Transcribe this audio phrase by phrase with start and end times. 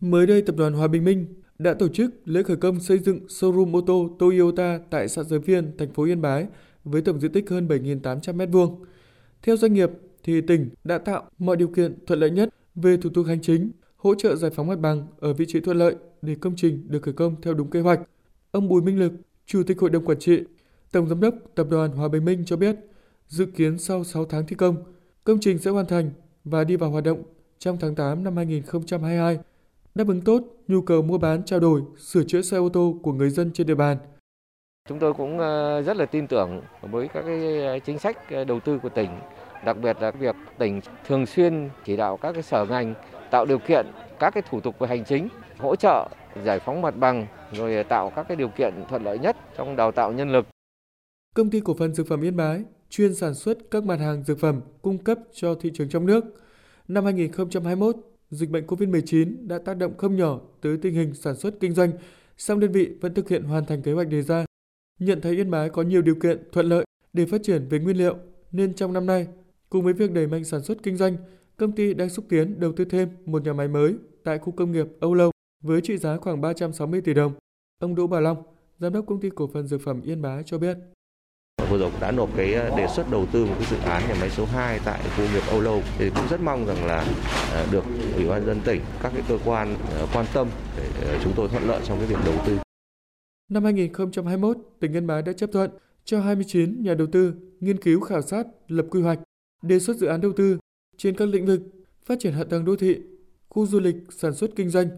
[0.00, 1.26] Mới đây, Tập đoàn Hòa Bình Minh
[1.58, 5.38] đã tổ chức lễ khởi công xây dựng showroom ô tô Toyota tại xã Giới
[5.38, 6.46] Viên, thành phố Yên Bái
[6.84, 8.76] với tổng diện tích hơn 7.800 m2.
[9.42, 9.90] Theo doanh nghiệp,
[10.24, 13.70] thì tỉnh đã tạo mọi điều kiện thuận lợi nhất về thủ tục hành chính,
[13.96, 17.02] hỗ trợ giải phóng mặt bằng ở vị trí thuận lợi để công trình được
[17.02, 18.00] khởi công theo đúng kế hoạch.
[18.50, 19.12] Ông Bùi Minh Lực,
[19.46, 20.40] Chủ tịch Hội đồng Quản trị,
[20.92, 22.76] Tổng Giám đốc Tập đoàn Hòa Bình Minh cho biết,
[23.28, 24.76] dự kiến sau 6 tháng thi công,
[25.24, 26.10] công trình sẽ hoàn thành
[26.44, 27.22] và đi vào hoạt động
[27.58, 29.38] trong tháng 8 năm 2022,
[30.00, 33.12] đáp ứng tốt nhu cầu mua bán, trao đổi, sửa chữa xe ô tô của
[33.12, 33.96] người dân trên địa bàn.
[34.88, 38.60] Chúng tôi cũng ờ, rất là tin tưởng với các cái chính sách ờ, đầu
[38.60, 39.10] tư của tỉnh,
[39.64, 42.94] đặc biệt là việc tỉnh thường xuyên chỉ đạo các cái sở ngành
[43.30, 43.86] tạo điều kiện
[44.18, 46.08] các cái thủ tục về hành chính, hỗ trợ
[46.44, 49.92] giải phóng mặt bằng rồi tạo các cái điều kiện thuận lợi nhất trong đào
[49.92, 50.46] tạo nhân lực.
[51.34, 54.38] Công ty cổ phần dược phẩm Yên Bái chuyên sản xuất các mặt hàng dược
[54.38, 56.24] phẩm cung cấp cho thị trường trong nước.
[56.88, 57.96] Năm 2021,
[58.30, 61.92] dịch bệnh COVID-19 đã tác động không nhỏ tới tình hình sản xuất kinh doanh,
[62.36, 64.44] song đơn vị vẫn thực hiện hoàn thành kế hoạch đề ra.
[64.98, 67.96] Nhận thấy Yên Bái có nhiều điều kiện thuận lợi để phát triển về nguyên
[67.96, 68.16] liệu,
[68.52, 69.26] nên trong năm nay,
[69.70, 71.16] cùng với việc đẩy mạnh sản xuất kinh doanh,
[71.56, 74.72] công ty đang xúc tiến đầu tư thêm một nhà máy mới tại khu công
[74.72, 75.30] nghiệp Âu Lâu
[75.62, 77.32] với trị giá khoảng 360 tỷ đồng.
[77.78, 78.42] Ông Đỗ Bà Long,
[78.78, 80.76] giám đốc công ty cổ phần dược phẩm Yên Bái cho biết.
[81.70, 84.02] Vừa rồi cũng đã nộp cái ờ, đề xuất đầu tư một cái dự án
[84.08, 87.06] nhà máy số 2 tại khu nghiệp Âu Lâu thì cũng rất mong rằng là
[87.52, 87.84] ờ, được
[88.16, 91.68] Ủy ban dân tỉnh, các cái cơ quan ờ, quan tâm để chúng tôi thuận
[91.68, 92.58] lợi trong cái việc đầu tư.
[93.48, 95.70] Năm 2021, tỉnh Yên Bái đã chấp thuận
[96.04, 99.18] cho 29 nhà đầu tư nghiên cứu khảo sát, lập quy hoạch,
[99.62, 100.58] đề xuất dự án đầu tư
[100.96, 101.60] trên các lĩnh vực
[102.04, 102.96] phát triển hạ tầng đô thị,
[103.48, 104.88] khu du lịch, sản xuất kinh doanh.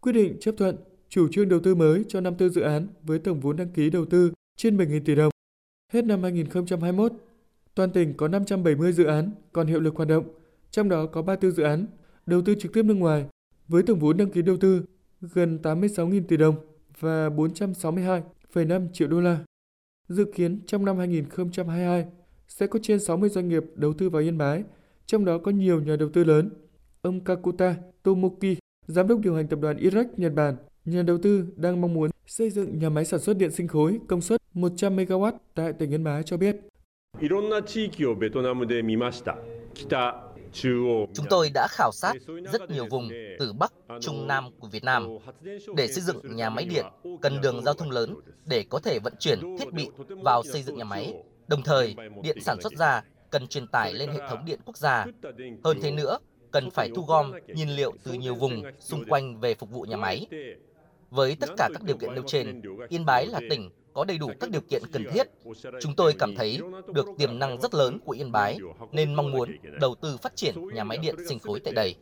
[0.00, 0.76] Quyết định chấp thuận
[1.08, 4.04] chủ trương đầu tư mới cho 54 dự án với tổng vốn đăng ký đầu
[4.04, 5.30] tư trên 7.000 tỷ đồng.
[5.92, 7.12] Hết năm 2021,
[7.74, 10.24] toàn tỉnh có 570 dự án còn hiệu lực hoạt động,
[10.70, 11.86] trong đó có 34 dự án
[12.26, 13.26] đầu tư trực tiếp nước ngoài
[13.68, 14.84] với tổng vốn đăng ký đầu tư
[15.20, 16.54] gần 86.000 tỷ đồng
[17.00, 19.38] và 462,5 triệu đô la.
[20.08, 22.06] Dự kiến trong năm 2022
[22.48, 24.64] sẽ có trên 60 doanh nghiệp đầu tư vào Yên Bái,
[25.06, 26.50] trong đó có nhiều nhà đầu tư lớn.
[27.02, 28.56] Ông Kakuta Tomoki,
[28.86, 30.56] giám đốc điều hành tập đoàn Iraq Nhật Bản,
[30.90, 33.98] nhà đầu tư đang mong muốn xây dựng nhà máy sản xuất điện sinh khối
[34.08, 36.56] công suất 100 MW tại tỉnh Yên Bái cho biết.
[41.14, 42.14] Chúng tôi đã khảo sát
[42.52, 45.08] rất nhiều vùng từ Bắc, Trung Nam của Việt Nam.
[45.76, 46.84] Để xây dựng nhà máy điện,
[47.22, 49.88] cần đường giao thông lớn để có thể vận chuyển thiết bị
[50.22, 51.14] vào xây dựng nhà máy.
[51.48, 55.06] Đồng thời, điện sản xuất ra cần truyền tải lên hệ thống điện quốc gia.
[55.64, 56.18] Hơn thế nữa,
[56.50, 59.96] cần phải thu gom nhiên liệu từ nhiều vùng xung quanh về phục vụ nhà
[59.96, 60.26] máy.
[61.10, 64.30] Với tất cả các điều kiện nêu trên, Yên Bái là tỉnh có đầy đủ
[64.40, 65.26] các điều kiện cần thiết.
[65.80, 66.60] Chúng tôi cảm thấy
[66.94, 68.58] được tiềm năng rất lớn của Yên Bái
[68.92, 71.94] nên mong muốn đầu tư phát triển nhà máy điện sinh khối tại đây.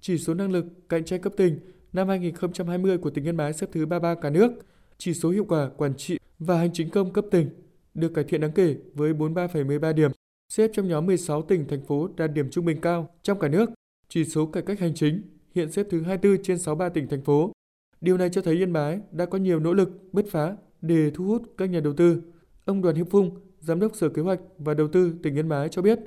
[0.00, 1.60] Chỉ số năng lực cạnh tranh cấp tỉnh
[1.92, 4.52] năm 2020 của tỉnh Yên Bái xếp thứ 33 cả nước.
[4.98, 7.50] Chỉ số hiệu quả quản trị và hành chính công cấp tỉnh
[7.94, 10.10] được cải thiện đáng kể với 43,13 điểm,
[10.48, 13.70] xếp trong nhóm 16 tỉnh thành phố đạt điểm trung bình cao trong cả nước.
[14.08, 15.22] Chỉ số cải cách hành chính
[15.54, 17.52] hiện xếp thứ 24 trên 63 tỉnh thành phố.
[18.00, 21.24] Điều này cho thấy Yên Bái đã có nhiều nỗ lực bứt phá để thu
[21.24, 22.22] hút các nhà đầu tư.
[22.64, 23.30] Ông Đoàn Hiệp Phung,
[23.60, 25.98] Giám đốc Sở Kế hoạch và Đầu tư tỉnh Yên Bái cho biết,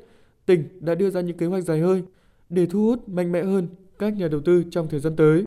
[0.46, 2.04] tỉnh đã đưa ra những kế hoạch dài hơi
[2.50, 3.68] để thu hút mạnh mẽ hơn
[4.00, 5.44] các nhà đầu tư trong thời gian tới.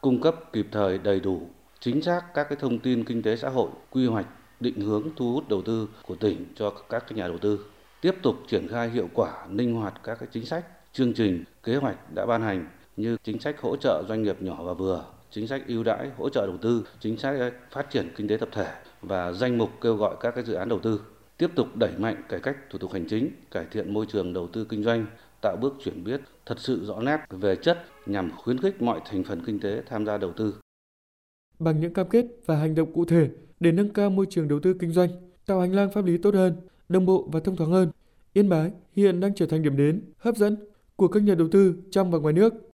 [0.00, 1.42] Cung cấp kịp thời đầy đủ,
[1.80, 4.26] chính xác các cái thông tin kinh tế xã hội, quy hoạch,
[4.60, 7.66] định hướng thu hút đầu tư của tỉnh cho các nhà đầu tư.
[8.00, 10.64] Tiếp tục triển khai hiệu quả, linh hoạt các cái chính sách
[10.96, 14.64] chương trình, kế hoạch đã ban hành như chính sách hỗ trợ doanh nghiệp nhỏ
[14.64, 18.28] và vừa, chính sách ưu đãi hỗ trợ đầu tư, chính sách phát triển kinh
[18.28, 18.66] tế tập thể
[19.02, 21.00] và danh mục kêu gọi các cái dự án đầu tư.
[21.38, 24.48] Tiếp tục đẩy mạnh cải cách thủ tục hành chính, cải thiện môi trường đầu
[24.52, 25.06] tư kinh doanh,
[25.42, 29.24] tạo bước chuyển biến thật sự rõ nét về chất nhằm khuyến khích mọi thành
[29.24, 30.54] phần kinh tế tham gia đầu tư.
[31.58, 33.30] Bằng những cam kết và hành động cụ thể
[33.60, 35.08] để nâng cao môi trường đầu tư kinh doanh,
[35.46, 36.56] tạo hành lang pháp lý tốt hơn,
[36.88, 37.90] đồng bộ và thông thoáng hơn,
[38.32, 40.56] Yên Bái hiện đang trở thành điểm đến hấp dẫn
[40.96, 42.65] của các nhà đầu tư trong và ngoài nước.